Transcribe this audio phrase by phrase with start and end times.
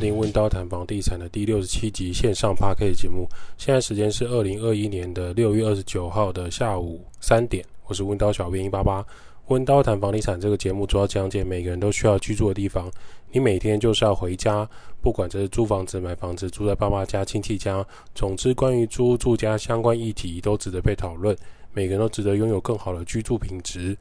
[0.00, 3.28] 听温刀谈房地产的第六十七集线上 pk 节目。
[3.58, 7.62] 现在时间是二零二一年的六月二十九号的下午三点。
[7.86, 9.04] 我是温刀小编一八八。
[9.48, 12.90] 温刀谈房地产这个节目主要讲解每个人都需要居住的地方。
[13.30, 14.66] 你每天就是要回家，
[15.02, 21.36] 不管这是租房子、买房子、住在爸妈家、亲戚家，总之关于租住家相关议题都值得被讨论。
[21.72, 23.96] 每个人都值得拥有更好的居住品质。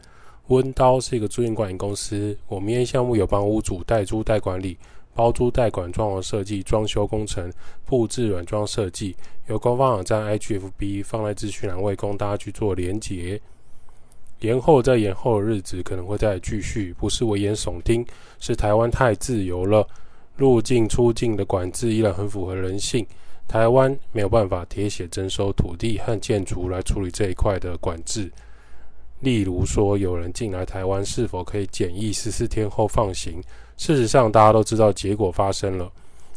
[0.48, 4.76] 温刀是一个租赁管理公司，我们营业项目有帮屋主代租代管理、
[5.20, 7.52] 包租代管、装潢设计、装修工程、
[7.84, 9.14] 布置软装设计。
[9.48, 13.38] 由官方网站 IGFB 放在资讯栏位，供大家去做连结。
[14.40, 18.06] 延后再延后的日子可能会再继续，不是危言耸听，
[18.40, 19.86] 是台湾太自由了，
[20.38, 23.06] 入境出境的管制依然很符合人性。
[23.46, 28.32] 台湾没有办法铁血征收土地和建筑来处理这一块的管制。
[29.20, 33.44] 例如说，有人进来台湾是否可以检疫十四天后放行？
[33.80, 35.90] 事实上，大家都知道结果发生了。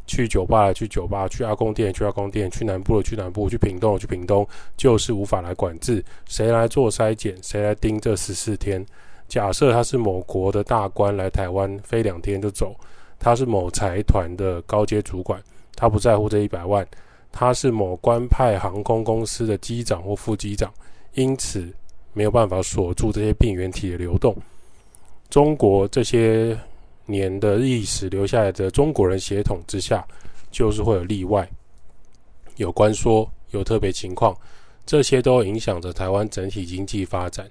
[0.07, 6.05] 去酒吧去酒吧，去阿公店去阿公店，去南部的去南部，去屏东的去屏东，就是无法来管制。
[6.29, 7.37] 谁来做筛检？
[7.43, 8.85] 谁来盯这十四天？
[9.27, 12.69] 假设他是某国的大官来台湾，飞两天就走；
[13.19, 15.43] 他是某财团的高阶主管，
[15.75, 16.85] 他不在乎这一百万；
[17.33, 20.73] 他是某官派航空公司的机长或副机长，
[21.15, 21.69] 因此
[22.13, 24.37] 没有办法锁住这些病原体的流动。
[25.29, 26.57] 中国这些。
[27.06, 30.06] 年的历史留下来的中国人血统之下，
[30.50, 31.48] 就是会有例外，
[32.56, 34.36] 有关说，有特别情况，
[34.86, 37.48] 这些都影响着台湾整体经济发展。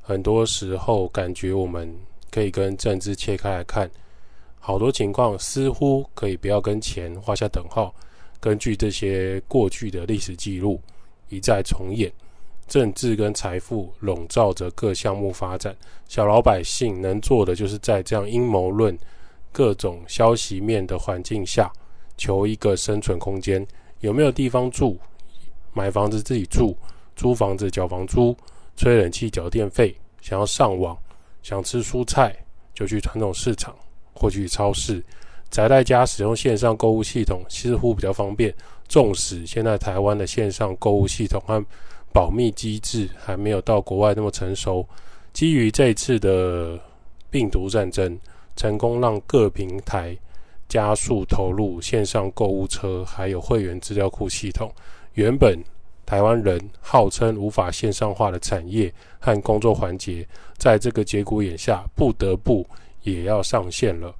[0.00, 1.92] 很多时候，感觉我们
[2.30, 3.90] 可以跟政治切开来看，
[4.58, 7.94] 好多情况似乎可以不要跟钱画下等号。
[8.40, 10.80] 根据这些过去的历史记录，
[11.28, 12.12] 一再重演。
[12.66, 15.76] 政治跟财富笼罩着各项目发展，
[16.08, 18.98] 小老百姓能做的就是在这样阴谋论、
[19.52, 21.70] 各种消息面的环境下，
[22.16, 23.66] 求一个生存空间。
[24.00, 24.96] 有没有地方住？
[25.72, 26.76] 买房子自己住，
[27.16, 28.36] 租房子缴房租，
[28.76, 29.94] 吹冷气缴电费。
[30.20, 30.96] 想要上网，
[31.42, 32.34] 想吃蔬菜，
[32.72, 33.74] 就去传统市场
[34.14, 35.02] 或去超市。
[35.50, 38.52] 宅在家使用线上购物系统，似乎比较方便。
[38.88, 41.64] 纵使现在台湾的线上购物系统和
[42.14, 44.86] 保密机制还没有到国外那么成熟。
[45.32, 46.78] 基于这次的
[47.28, 48.16] 病毒战争，
[48.54, 50.16] 成功让各平台
[50.68, 54.72] 加速投入线上购物车，还有会员资料库系统。
[55.14, 55.60] 原本
[56.06, 60.24] 台湾人号称无法线上化的产业和工作环节，
[60.56, 62.64] 在这个节骨眼下，不得不
[63.02, 64.14] 也要上线了，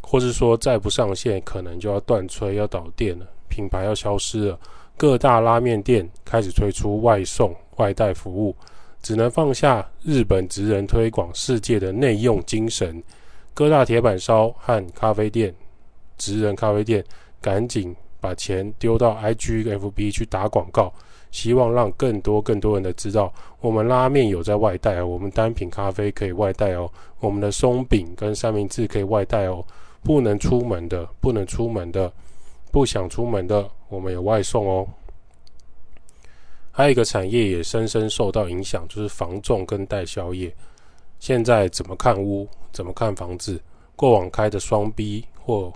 [0.00, 4.60] 或是说再不上线，可能就要断炊、要倒电了，品牌要消失了。
[4.96, 8.56] 各大拉面店开始推出外送外带服务，
[9.02, 13.02] 只能放下日本职人推广世界的内用精神。
[13.52, 15.54] 各大铁板烧和咖啡店、
[16.16, 17.04] 职人咖啡店
[17.40, 20.92] 赶紧把钱丢到 IG、FB 去打广告，
[21.30, 26.90] 希望让更多更多人的知道，我们拉面有在外带哦，我们单品咖啡可以外带哦，
[27.20, 29.64] 我们的松饼跟三明治可以外带哦。
[30.02, 32.12] 不能出门的，不能出门的。
[32.76, 34.86] 不想出门的，我们有外送哦。
[36.70, 40.54] 还有一个产业也深深受到影响，就是房仲跟代销业。
[41.18, 43.58] 现在怎么看屋，怎么看房子？
[43.96, 45.72] 过往开的双 B 或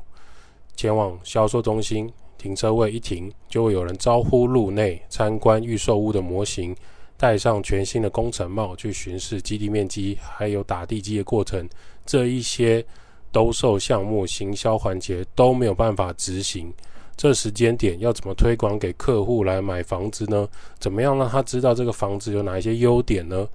[0.76, 6.76] 前往销售中心，停车位一停，就会有人招呼入内参观预售屋的模型，
[7.16, 11.66] 戴上全新的工程帽去巡视基地面积，还有打地基的过程。
[12.04, 12.84] 这一些。
[13.32, 16.72] 兜售项目行销环节都没有办法执行，
[17.16, 20.48] 这时间点要怎么推广给客户来买房子呢？
[20.78, 23.46] 怎么样让他知道这个房子有哪一些优点呢？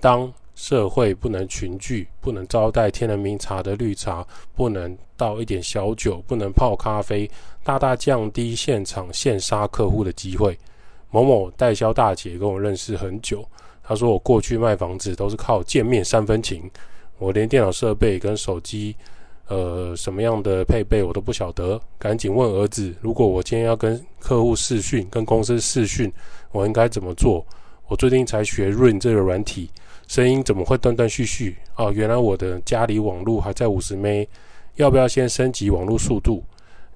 [0.00, 7.30] 当社会不能群聚，不能招待天人茗茶的绿茶，不能倒一点小酒，不能泡咖啡，
[7.64, 10.58] 大大降低现场现杀客户的机会。
[11.10, 13.46] 某某代销大姐跟我认识很久，
[13.82, 16.70] 她说我过去卖房子都是靠见面三分情，
[17.18, 18.94] 我连电脑设备跟手机。
[19.48, 22.92] 呃，什么样的配备我都不晓得，赶紧问儿子。
[23.00, 26.12] 如果我今天要跟客户试训，跟公司试训，
[26.50, 27.46] 我应该怎么做？
[27.86, 29.70] 我最近才学润这个软体，
[30.08, 31.56] 声音怎么会断断续续？
[31.76, 34.24] 哦，原来我的家里网络还在五十 M，
[34.74, 36.42] 要不要先升级网络速度？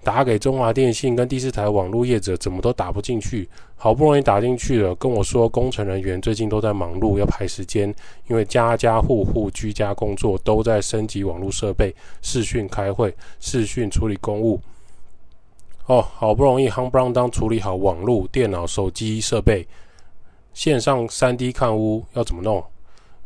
[0.03, 3.49] 打给中华电信跟第四台网络业者，怎么都打不进去？
[3.77, 7.95] 好不容易打进去了，跟我说工程人员最近都在忙碌，要排时间，
[8.29, 14.61] 因为家家户户居家工作都在升级网络设备，视讯开会，视讯处理公务。
[15.87, 19.67] 哦，好不容易夯不啷当处理好网络、电脑、手机设备，
[20.55, 22.63] 线上三 D 看屋要怎么弄？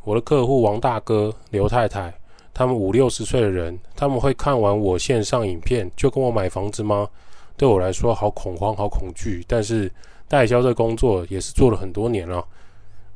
[0.02, 2.12] 我的客户王大哥、刘太太
[2.54, 7.08] 他们五六十岁的人，他们会看完我线上影片就跟我买房子吗？
[7.56, 9.44] 对我来说，好恐慌，好恐惧。
[9.48, 9.90] 但是
[10.28, 12.42] 代销这工作也是做了很多年了。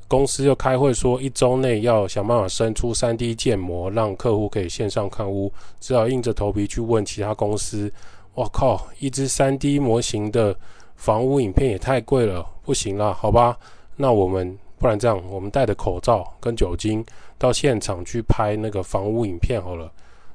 [0.09, 5.53] 公司又开会说，一周内要想办法生出 3D 建模，让客户可以线上看屋。
[5.79, 7.93] 只好硬着头皮去问其他公司。
[8.35, 10.57] 我靠，一支 3D 模型的
[10.97, 13.57] 房屋影片也太贵了，不行啦，好吧，
[13.95, 14.59] 那我们。
[14.79, 17.05] 不然这样，我们戴着口罩跟酒精
[17.37, 19.91] 到现场去拍那个房屋影片好了。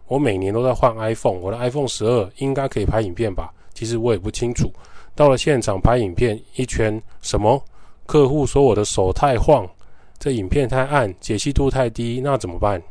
[0.08, 3.52] 我每年都在换 iPhone，我的 iPhone 十二应该可以拍影片吧？
[3.74, 4.72] 其实我也不清楚。
[5.16, 7.64] 到了现场拍影片，一圈什么？
[8.06, 9.68] 客户说我的手太晃，
[10.20, 12.82] 这影片太暗，解析度太低，那怎么办？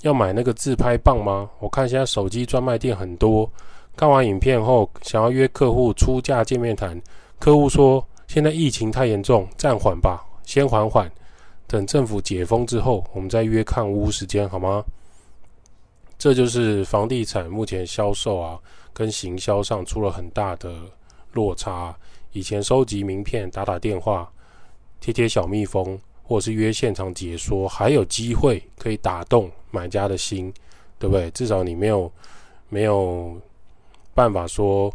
[0.00, 1.48] 要买那个自拍棒吗？
[1.60, 3.48] 我看现在手机专卖店很多。
[3.94, 7.00] 看完影片后，想要约客户出价见面谈，
[7.38, 10.24] 客户说现在疫情太严重，暂缓吧。
[10.44, 11.10] 先缓缓，
[11.66, 14.84] 等政府解封之后，我们再约看屋时间，好吗？
[16.18, 18.58] 这就是房地产目前销售啊，
[18.92, 20.72] 跟行销上出了很大的
[21.32, 21.94] 落差。
[22.32, 24.30] 以前收集名片、打打电话、
[25.00, 30.52] 贴贴小蜜蜂，或者是约现场解说，还有机会可以打动买家的心，
[30.98, 31.30] 对不对？
[31.32, 32.10] 至少你没有
[32.68, 33.36] 没有
[34.14, 34.92] 办法说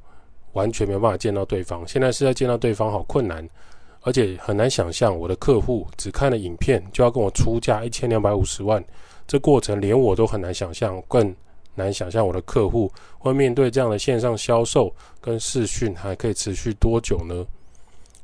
[0.53, 1.85] 完全没有办法见到对方。
[1.87, 3.47] 现在是在见到对方，好困难。
[4.07, 8.81] 而且很难想象，我的客户只看了影片就要跟我出价一千两百五十万，
[9.27, 11.35] 这过程连我都很难想象，更
[11.75, 14.89] 难想象我的客户会面对这样的线上销售
[15.19, 17.45] 跟视讯还可以持续多久呢？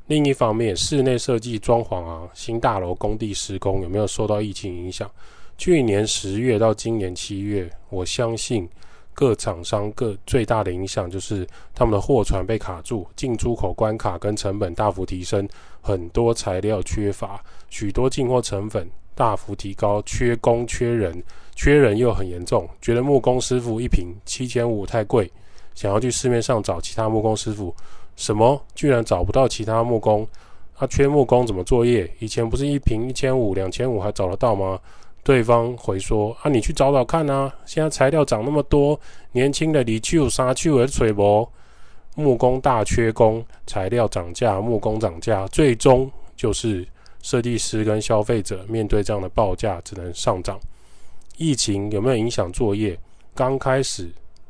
[0.06, 5.10] 另一方面，室内设计装潢啊，新大楼工地施工有没有受到疫情影响？
[5.58, 8.66] 去年十月到今年七月，我相信。
[9.16, 15.48] 各厂商各最大的影响就是他们的货船被卡住，进出口关卡跟成本大幅提升，
[15.86, 21.22] 很多材料缺乏，许多进货成本大幅提高，缺工缺人，
[21.54, 25.30] 缺人又很严重，觉得木工师傅一坪七千五太贵，
[25.74, 27.74] 想要去市面上找其他木工师傅，
[28.16, 30.26] 什么居然找不到其他木工，
[30.74, 32.10] 他、啊、缺木工怎么作业？
[32.18, 34.80] 以前不是一坪一千五两千五还找得到吗？
[35.22, 37.50] 对方回说：“啊，你去找找看啊！
[37.64, 38.98] 现在材料涨那么多，
[39.32, 41.50] 年轻的你去有啥去而吹薄，
[42.14, 46.86] 木工大缺工，材料涨价，木工涨价，最终就是
[47.22, 50.58] 设计师跟消费者面对这样的报价，只能上涨。
[51.36, 52.96] 疫情有没有影响作业？
[53.34, 54.08] 刚开始，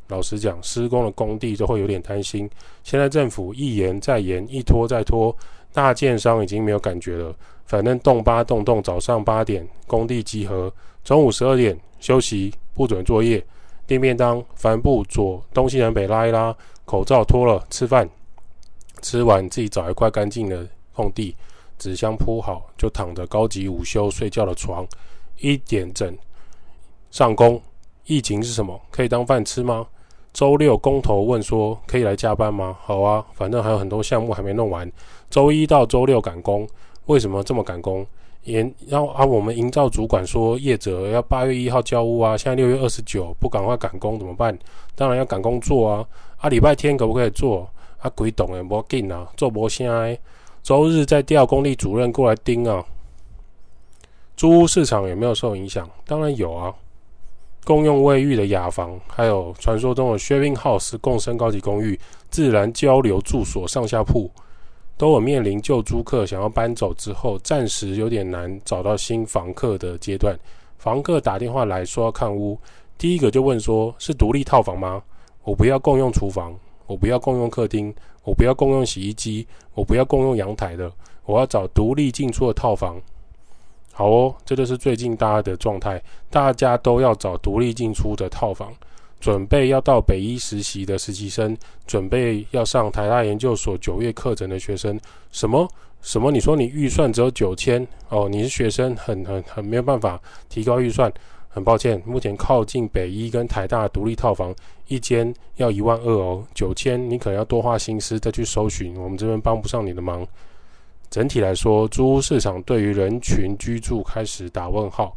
[0.09, 2.49] 老实讲，施工的工地都会有点担心。
[2.83, 5.35] 现在政府一延再延，一拖再拖，
[5.73, 7.35] 大建商已经没有感觉了。”
[7.65, 10.71] 反正动八动动，早上八点工地集合，
[11.03, 13.43] 中午十二点休息，不准作业。
[13.87, 18.09] 订便当，帆布左东西南北拉一拉，口罩脱了，吃饭。
[19.03, 21.37] 吃完自己找一块干净的空地，
[21.79, 24.87] 纸箱铺好，就躺着高级午休睡觉的床。
[25.39, 26.17] 一点整
[27.11, 27.61] 上工。
[28.07, 28.81] 疫情是什么？
[28.91, 29.87] 可以当饭吃吗？
[30.33, 32.77] 周六工头问说：可以来加班吗？
[32.83, 34.91] 好啊，反正还有很多项目还没弄完。
[35.29, 36.67] 周一到周六赶工。
[37.07, 38.07] 为什么这么赶工？
[38.45, 44.57] 也要啊，我们营造主管说业者要八月一号交屋啊，现在六月二十九，不赶快赶工怎么办？
[44.95, 46.07] 当然要赶工做啊！
[46.37, 47.69] 啊，礼拜天可不可以做？
[47.99, 50.19] 啊，鬼懂诶，不要紧啊，做不先哎。
[50.63, 52.85] 周日再调工地主任过来盯啊。
[54.37, 55.89] 租屋市场有没有受影响？
[56.07, 56.73] 当然有啊。
[57.65, 64.31] 共用卫浴的雅房，还有传说中的 sharing house 共生高级公寓、自然交流住所上下铺。
[64.97, 70.39] 都有面临旧租客想要搬走之后，暂时有点难找到新房客的阶段。
[70.79, 72.59] 房客打电话来说要看屋，
[72.97, 75.03] 第一个就问说：是独立套房吗？
[75.43, 76.55] 我不要共用厨房，
[76.87, 80.91] 我不要共用客厅，我不要共用洗衣机，我不要共用阳台的，
[81.25, 83.01] 我要找独立进出的套房。
[83.93, 88.73] 好哦，这就是最近大家的状态，大家都要找独立进出的套房。
[89.25, 95.01] 准备要到北医实习的实习生，准备要上台大研究所九月课程的学生，
[95.33, 95.67] 什么
[96.03, 96.31] 什么？
[96.31, 98.29] 你说你预算只有九千哦？
[98.29, 101.11] 你是学生很，很很没有办法提高预算。
[101.49, 104.55] 很抱歉，目前靠近北医跟台大独立套房
[104.89, 110.27] 一间要一万二哦，九千你可能要多花心思再去搜寻，我们这边帮不上你的忙。
[111.09, 115.17] 整体来说，租屋市场对于人群居住开始打问号。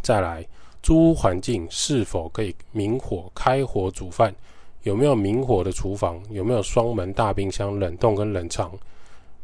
[0.00, 0.46] 再来。
[0.84, 4.34] 租屋环境是否可以明火开火煮饭？
[4.82, 6.22] 有没有明火的厨房？
[6.28, 8.70] 有没有双门大冰箱、冷冻跟冷藏？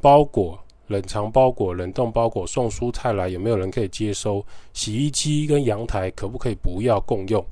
[0.02, 4.44] 包裹、冷藏包裹、冷冻包裹送蔬菜来，有没有人可以接收？
[4.74, 7.42] 洗衣机跟阳台可不可以不要共用？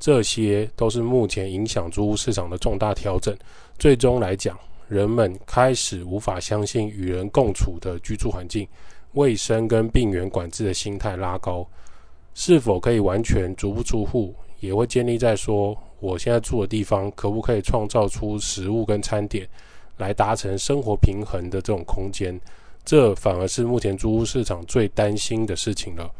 [0.00, 3.32] 这些都是目前影响租屋市场的重大调整。
[3.78, 4.58] 最终来讲，
[4.88, 8.66] 人们开始无法相信与人共处的居住环境，
[9.12, 11.64] 卫生跟病源管制的心态拉高。
[12.40, 19.46] 是否可以完全足不出户，也会建立在说我现在住的地方可不可以创造出食物跟餐点，
[19.98, 22.40] 来达成生活平衡的这种空间。
[22.82, 26.10] 这反而是目前租屋市场最担心的事情了。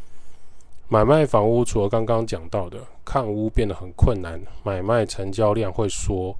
[0.88, 6.36] 买卖房屋除了刚刚讲到的看屋变得很困难，买卖成交量会缩，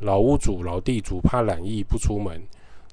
[0.00, 2.38] 老屋主、老地主怕懒意不出门，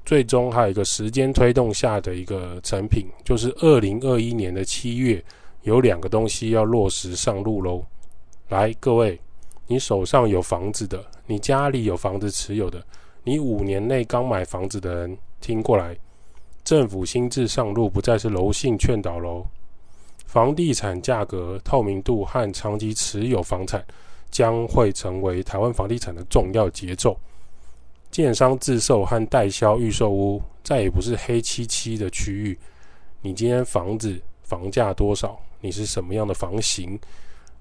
[0.05, 5.21] 最终还有一个时间推动下的一个成品，就是二零二一年的七月，
[5.63, 7.83] 有两个东西要落实上路喽。
[8.49, 9.19] 来，各位，
[9.67, 12.85] 你手上有房子的，你家里有房子持有的，
[13.23, 15.97] 你五年内刚买房子的人，听过来。
[16.63, 19.45] 政府新制上路，不再是柔性劝导喽。
[20.25, 23.85] 房地产价格透明度和长期持有房产
[24.31, 27.17] 将会成为台湾房地产的重要节奏。
[28.09, 32.57] 建商自售和代销预售屋再也不是黑漆漆的区域。
[33.21, 35.39] 你今天房子房价多少？
[35.63, 36.99] 你是什么样的房型？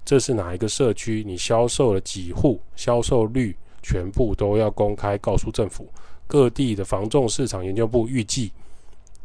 [0.03, 1.23] 这是哪一个社区？
[1.25, 2.59] 你销售了几户？
[2.75, 5.87] 销售率全部都要公开告诉政府。
[6.27, 8.51] 各地的房仲市场研究部预计。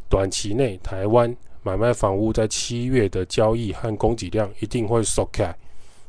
[0.08, 5.52] 短期内，台湾买卖房屋在七月的交易和供给量一定会缩开，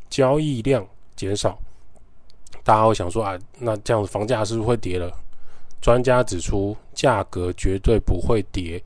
[0.08, 1.58] 交易量减少。
[2.64, 5.12] 大家会想说啊，那这样子房价是不是会跌了？
[5.82, 8.80] 专家指出，价格绝对不会跌，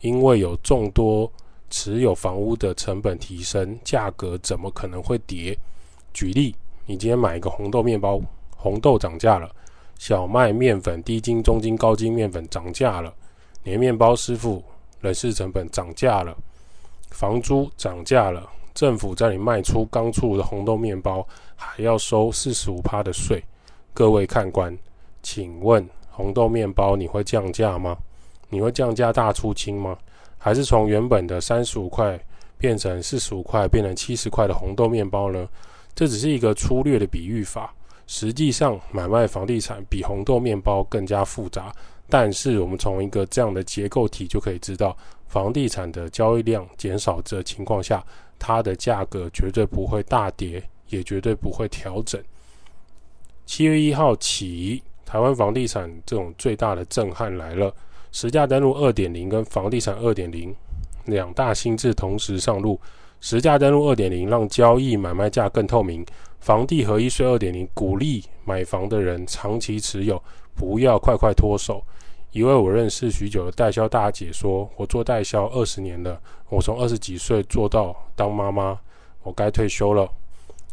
[0.00, 1.30] 因为有众多
[1.68, 5.56] 持有房屋的成本提升，价格怎么可能会跌？
[6.14, 6.54] 举例，
[6.86, 8.20] 你今天买一个红豆面包，
[8.56, 9.48] 红豆涨价了；
[9.98, 13.12] 小麦面粉、低筋、中筋、高筋面粉涨价了。
[13.64, 14.62] 连面包师傅
[15.00, 16.36] 人事成本涨价了，
[17.10, 23.42] 房租涨价了，政府在你卖出刚出炉的红豆面包还要收四十五趴的税。
[23.92, 24.76] 各位看官，
[25.22, 27.96] 请问红豆面包你会降价吗？
[28.48, 29.98] 你会降价大出清吗？
[30.46, 32.16] 还是从原本的三十五块
[32.56, 35.48] 变成四十五块，变成七十块的红豆面包呢？
[35.92, 37.74] 这只是一个粗略的比喻法，
[38.06, 41.74] 实际上买卖房地产比红豆面包更加复杂。
[42.08, 48.00] 但是，我们从一个这样的结构体就可以知道，房地产的交易量减少的情况下，
[48.38, 52.22] 它的价格绝对不会大跌，也绝对不会调整。
[53.46, 57.74] 七月一号起，台湾房地产这种最大的震撼来了，
[58.12, 60.54] 实价登录二点零跟房地产二点零
[61.04, 62.80] 两大新制同时上路。
[63.20, 66.04] 实价登录二点零让交易买卖价更透明，
[66.38, 70.22] 房地合一税二点零鼓励买房的人长期持有，
[70.54, 71.82] 不要快快脱手。
[72.32, 76.20] 一位我认识许久的代销大姐说：“我做代销二十年了，
[76.50, 78.78] 我从二十几岁做到当妈妈，
[79.22, 80.06] 我该退休了。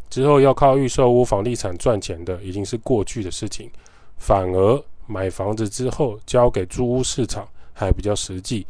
[0.10, 3.72] 之后要靠预售屋房地产赚钱的已经是过去的事情，
[4.18, 8.66] 反而买房子之后交给租屋市场还比较实际。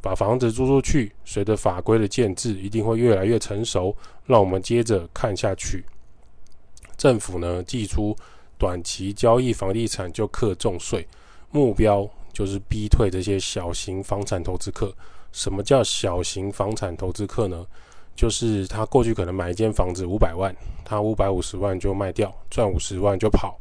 [0.00, 3.96] 把房子租出去，随着法规的建制，一定会越来越成熟。
[4.24, 5.84] 让我们接着看下去。
[6.96, 8.16] 政府呢，祭出
[8.58, 11.06] 短期交易房地产就课重税，
[11.50, 14.94] 目标。”就是逼退这些小型房产投资客。
[15.32, 17.64] 什么叫小型房产投资客呢？
[18.14, 20.54] 就是他过去可能买一间房子五百万，
[20.84, 23.58] 他五百五十万就卖掉，赚五十万就跑，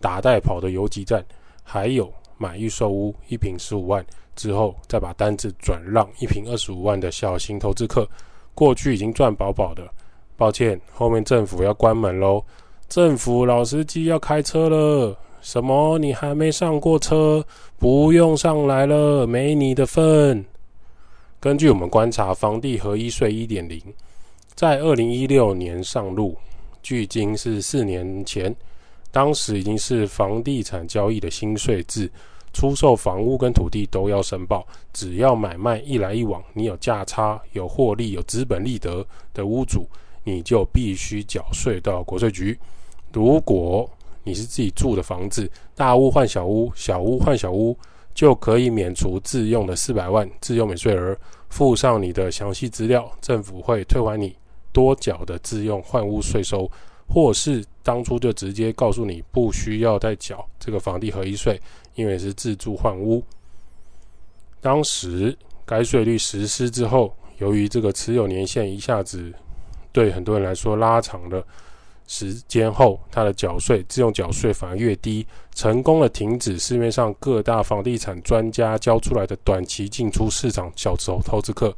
[0.00, 1.22] 打带跑的游击战。
[1.64, 4.06] 还有买预售屋一坪十五万
[4.36, 8.08] 之后，再把单子转让一坪二十五万的小型投资客，
[8.54, 9.82] 过去已经赚饱饱的。
[10.36, 12.44] 抱歉，后面政府要关门喽，
[12.88, 15.16] 政府老司机要开车了。
[15.40, 15.98] 什么？
[15.98, 17.44] 你还没上过车？
[17.78, 20.44] 不用上来了，没你的份。
[21.38, 23.80] 根据我们观察，房地合一税一点零
[24.54, 26.36] 在二零一六年上路，
[26.82, 28.54] 距今是四年前。
[29.14, 32.10] 当时已经是房地产交易的新税制，
[32.52, 34.66] 出售房屋跟土地都要申报。
[34.92, 39.86] 只要买卖一来一往，你有价差、有获利、有资本利得的屋主，
[40.24, 42.58] 你就必须缴税到国税局。
[43.12, 43.88] 如果
[44.24, 47.78] 你是自己住的房子，大屋换小屋，小屋换小屋，
[48.16, 51.16] 就可以免除自用的四百万自用免税额，
[51.50, 54.34] 附上你的详细资料，政府会退还你
[54.72, 56.68] 多缴的自用换屋税收，
[57.06, 61.60] 或是当初就直接告诉你不需要再缴这个房地合一税，
[61.94, 63.22] 因为是自住换屋。
[64.60, 69.32] 当时该税率实施之后，由于这个持有年限一下子
[69.92, 71.44] 对很多人来说拉长了。
[72.06, 81.74] 时间后，它的缴税自用缴税反而越低，成功的停止市面上各大房地产专家交出来的短期进出市场小投投资客。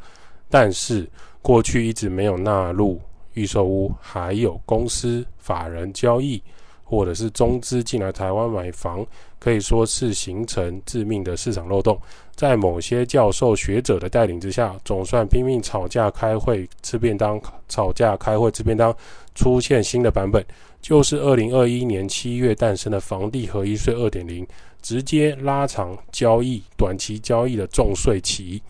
[0.50, 1.08] 但是
[1.40, 3.00] 过去一直没有纳入
[3.36, 6.42] 预售屋，还有公司法人交易，
[6.82, 9.06] 或者是中资进来台湾买房，
[9.38, 11.96] 可以说是形成致命的市场漏洞。
[12.34, 18.94] 在某些教授学者的带领之下，总算拼命吵架开会吃便当，吵架开会吃便当，
[19.34, 20.44] 出现新的版本，
[20.80, 24.46] 就是二零二一年七月诞生的房地合一税二点零，
[24.82, 28.62] 直接拉长交易短期交易的重税期。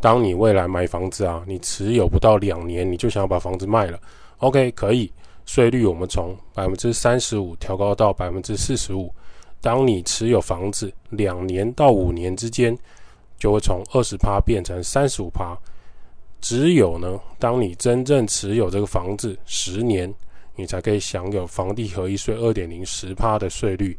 [0.00, 4.00] 当你未来买房子啊，你持有不到两年，你就想要把房子卖了
[4.38, 5.12] ，OK，可以。
[5.46, 9.12] 税率我们从百分之三十五调高到百分之四十五。
[9.60, 12.76] 当你持有房子两年到五年之间，
[13.36, 15.58] 就会从二十趴变成三十五趴。
[16.40, 20.12] 只有呢，当你真正持有这个房子十年，
[20.54, 23.98] 你才可以享有房地合一税二点零十趴的税率。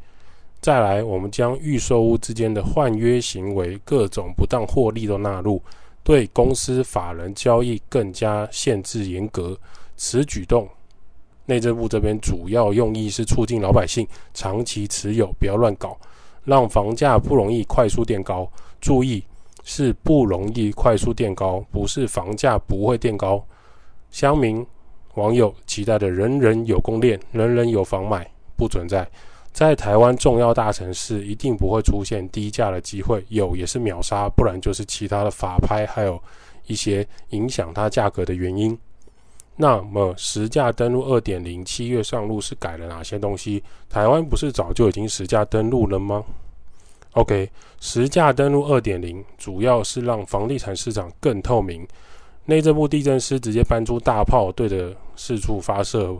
[0.62, 5.62] 再来，我们将预售屋之间的换约行为、各种不当获利都纳入，
[6.03, 9.58] 对公司法人交易更加限制严格。
[9.96, 10.67] 此举动。
[11.46, 15.98] 内政部这边主要用意是促进老百姓长期持有，不要乱搞，
[16.46, 18.50] 让房价不容易快速垫高。
[18.79, 19.24] 注意，
[19.63, 23.43] 是不容易快速垫高，不是房价不会垫高。
[24.12, 24.65] 乡民
[25.15, 29.08] 网友期待的人人有公链，人人有房买，不存在。
[29.53, 36.22] 在台湾重要大城市，一定不会出现低价的机会，有也是秒杀，不然就是其他的法拍，还有
[36.67, 38.77] 一些影响它价格的原因。
[39.58, 43.62] 那么实价登录二点零七月上路是改了哪些东西？
[43.89, 46.24] 台湾不是早就已经实价登录了吗
[47.12, 47.48] ？OK，
[47.81, 51.86] 实价登录二点零主要是让房地产市场更透明。
[52.46, 56.15] 内政部地震师直接搬出大炮，对着四处发射。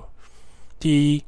[0.80, 1.24] 第一，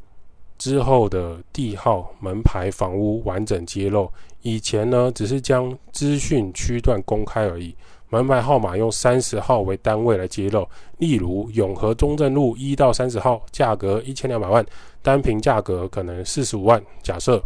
[0.57, 4.12] 之后的地号、门牌、房屋完整揭露。
[4.41, 7.75] 以前呢，只是将资讯区段公开而已。
[8.10, 10.67] 门牌号码用三十号为单位来揭露，
[11.00, 14.63] 例如永和中正路一到三十号，价格一千两百万，
[15.01, 16.79] 单坪价格可能四十五万。
[17.01, 17.43] 假设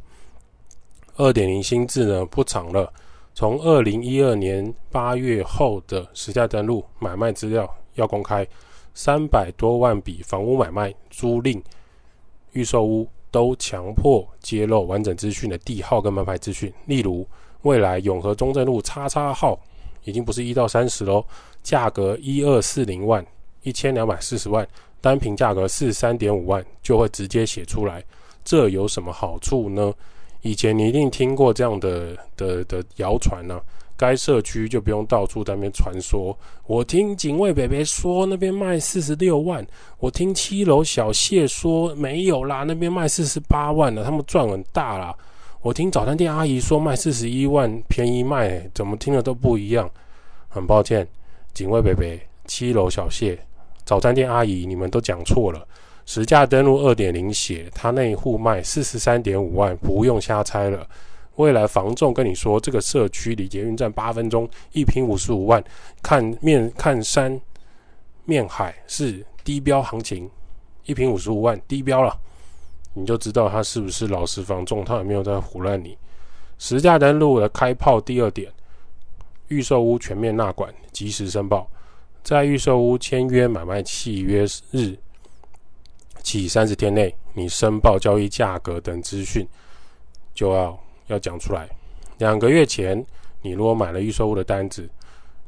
[1.16, 2.92] 二点零新制呢不长了，
[3.34, 8.46] 从二零一二年八月后的实价登录买卖资料要公开，
[8.94, 11.62] 三百多万笔房屋买卖、租赁、
[12.54, 17.28] 预售屋都强迫揭露完整资讯的地号跟门牌资讯，例如
[17.62, 19.60] 未来永和中正路叉叉号。
[20.04, 21.22] 已经不是一到三十喽，
[21.62, 23.26] 价格一二四零万，
[23.64, 24.66] 一千两百四十万，
[25.02, 28.02] 单坪价格四三点五万，就会直接写出来。
[28.46, 29.94] 这有什么好处呢？
[30.44, 33.60] 以前你一定听过这样的的的谣传呢，
[33.98, 36.38] 该社区就不用到处在那边传说。
[36.68, 39.66] 我听警卫北北说那边卖四十六万，
[40.00, 45.14] 我听七楼小谢说没有啦，那边卖四十八万了，他们赚很大啦。
[45.62, 49.90] 我听早餐店阿姨说卖四十一万，便宜卖、怎么听的都不一样。
[50.48, 51.06] 很抱歉，
[51.54, 53.38] 警卫北北、七楼小谢、
[53.84, 55.68] 早餐店阿姨，你们都讲错了。
[56.06, 60.88] 实价登录二点零写，他那一户卖四十三点五万，不用瞎猜了。
[61.38, 65.64] 未来房仲跟你说，这个社区离捷运站八分钟，一坪五十五万，
[66.04, 67.40] 看面看山
[68.26, 70.30] 面海是低标行情，
[70.86, 72.20] 一坪五十五万低标了。
[72.94, 75.98] 你就知道他是不是老实房仲，他有没有在胡乱你。
[76.58, 78.52] 实价登录的开炮第二点，
[79.50, 81.70] 预售屋全面纳管，及时申报，
[82.24, 84.98] 在预售屋签约买卖契约日
[86.24, 89.48] 起三十天内，你申报交易价格等资讯
[90.34, 91.68] 就要要讲出来。
[92.20, 93.04] 两个月前
[93.42, 94.90] 你如果买了预售屋的单子，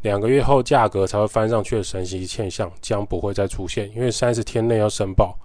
[0.01, 5.37] 两个月后价格才会翻上去的神奇现象将不会再出现，因为三十天内要申报。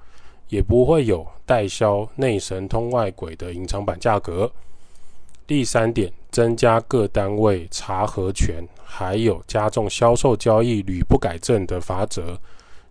[0.49, 4.49] 也不会有代销内神通外鬼的隐藏版价格。
[5.47, 12.39] 第三点，增加各单位查核权，还有加重销售交易屡不改正的罚则。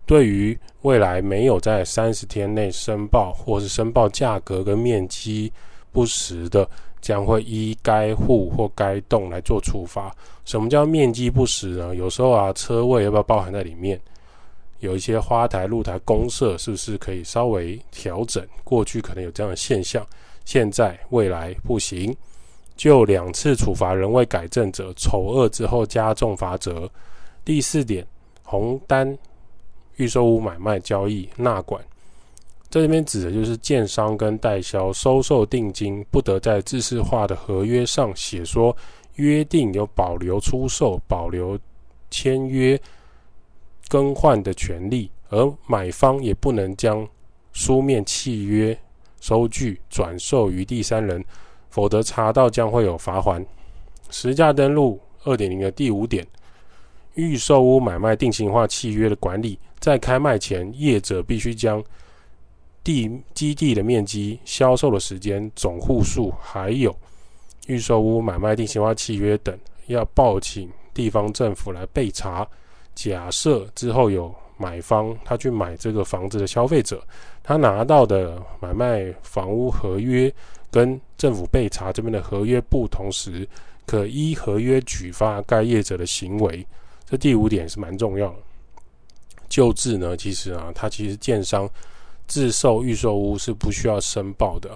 [0.04, 5.50] 对于未来没有在三十天内申报或是申报价格跟面积
[5.92, 6.68] 不实的，
[7.04, 10.10] 将会依该户或该栋来做处罚。
[10.46, 11.94] 什么叫面积不实呢？
[11.94, 14.00] 有时候啊，车位要不要包含在里面？
[14.80, 18.42] 有一些花台、露台公设，是不是可以稍微调整？
[18.64, 20.02] 过去可能有这样的现象，
[20.46, 22.16] 现在未来不行。
[22.74, 26.90] 就两次处罚仍未改正者，丑恶之后加重罚则。
[27.44, 28.06] 第四点，
[28.42, 29.16] 红单
[29.96, 31.84] 预售屋买卖交易纳管，
[32.82, 38.76] 这边指的就是建商跟代销收受定金，不得在制式化的合约上写说
[39.14, 41.58] 约定有保留出售、保留
[42.10, 42.78] 签约。
[43.88, 47.06] 更换的权利，而买方也不能将
[47.52, 48.76] 书面契约
[49.20, 51.22] 收据转售于第三人，
[51.68, 53.44] 否则查到将会有罚锾。
[54.10, 56.26] 实价登录二点零的第五点，
[57.14, 61.80] 预售屋买卖定型化契约的管理，在开卖前，业者必须将
[62.84, 66.94] 地基地的面积、销售的时间、总户数，还有
[67.66, 72.46] 预售屋买卖定型化契约等，要报请地方政府来备查。
[72.94, 77.02] 假设之后有买方他去买这个房子的消费者，
[77.42, 80.32] 他拿到的买卖房屋合约
[80.70, 83.48] 跟政府备查这边的合约不同时，
[83.86, 86.64] 可依合约举发该业者的行为。
[87.06, 88.36] 这第五点是蛮重要的。
[89.48, 91.68] 救治呢，其实啊，它其实建商
[92.26, 94.70] 自售预售屋是不需要申报的。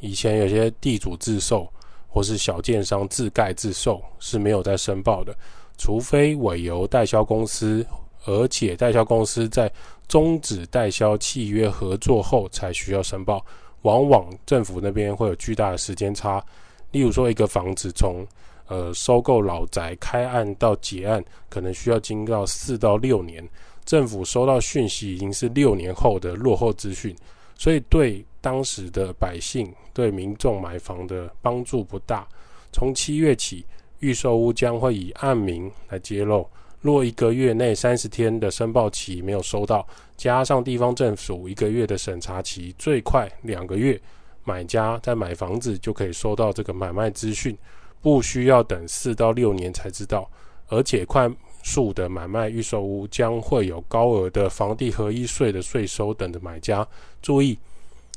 [0.00, 1.68] 以前有些地主自售
[2.08, 5.34] 或是小建商自盖自售是没有在申报的，
[5.78, 7.86] 除非委由代销公司，
[8.24, 9.72] 而且代销公司在
[10.08, 13.44] 终止代销契约合作后才需要申报。
[13.82, 16.44] 往往政府那边会有巨大的时间差，
[16.92, 18.24] 例如说一个房子从
[18.68, 23.42] 呃收购老宅开案到结案，可能需要经过四到六年。
[23.84, 27.14] 政府收到讯息已经是六年后的落后资讯，
[27.56, 32.26] 所以对当时的百姓、对民众买房的帮助不大。
[32.72, 33.66] 从七月起，
[33.98, 36.48] 预售屋将会以案名来揭露。
[36.80, 44.00] 若一个月内三十天的申报期没有收到，加上地方政府一个月的审查期，最快两个月，
[44.44, 47.56] 买家在买房子就可以收到这个买卖资讯，
[48.00, 50.30] 不需要等四到六年才知道，
[50.68, 51.30] 而且快。
[51.62, 56.86] 数的买卖预售屋将会有高额的房地合一税的税收等的买家
[57.22, 57.58] 注意，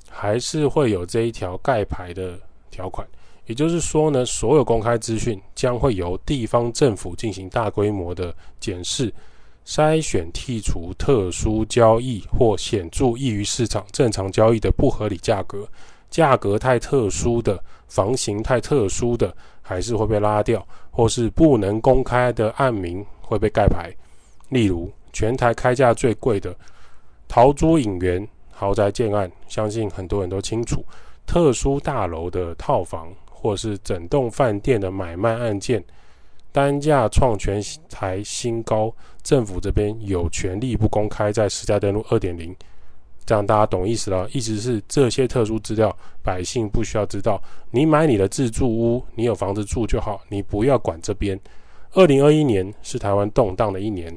[0.10, 3.08] 还是会有这一条盖牌的条款。
[3.46, 9.14] 也就是说呢，所有公开资讯将会由地方政府进行大规模的检视、
[9.68, 15.68] 筛选、剔除特殊交易或显著异于市场正常交易的不合理价格，
[16.10, 19.32] 价格太特殊的、房型太特殊的，
[19.62, 23.06] 还是会被拉掉，或是不能公开的案名。
[23.26, 23.94] 会被盖牌，
[24.50, 26.56] 例如全台开价最贵的
[27.28, 30.86] 陶朱隐园豪宅建案，相信很多人都清楚。
[31.26, 35.84] 特殊大楼的套房，或是整栋饭店的买卖案件，
[36.52, 37.60] 单价创全
[37.90, 42.56] 台新高，政府这边有权利不公开在实价登录二点零，
[43.26, 44.30] 这样大家懂意思了。
[44.32, 47.42] 意思是这些特殊资料，百姓不需要知道。
[47.72, 51.40] 你买你的自住屋，你有房子住就好，你不要管这边。
[51.96, 54.16] 二零二一年是台湾动荡的一年，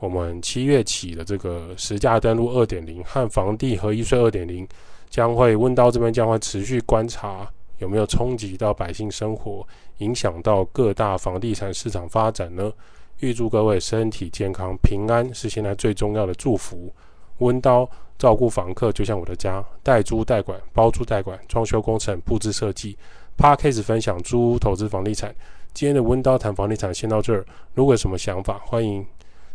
[0.00, 4.66] 我们七月起的这个实价登录二点零和房地合一税二点零，
[5.08, 9.64] 将会温刀这边将会持续观察有没有冲击到百姓生活，
[9.98, 12.72] 影响到各大房地产市场发展呢？
[13.20, 16.92] 预祝各位身体健康平安是现在最重要的祝福。
[17.38, 22.98] 温刀照顾房客就像我的家，代租代管、包租代管、装修工程、布置设计
[23.38, 25.32] ，Podcast 分享租屋投资房地产。
[25.74, 29.04] 今天的温刀谈房地产先到这儿，如果有什么想法，欢迎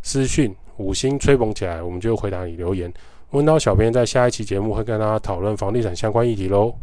[0.02, 2.92] 私讯五星吹捧起来，我们就回答你留言。
[3.32, 6.74] 温刀小编在下一期节目会跟大家讨论房地产相关议题喽。